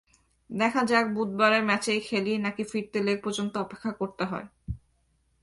[0.49, 4.47] দেখা যাক বুধবারের ম্যাচেই খেলি, নাকি ফিরতি লেগ পর্যন্ত অপেক্ষা করতে হয়।